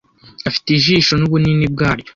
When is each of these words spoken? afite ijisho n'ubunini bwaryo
afite 0.49 0.67
ijisho 0.77 1.13
n'ubunini 1.17 1.65
bwaryo 1.73 2.09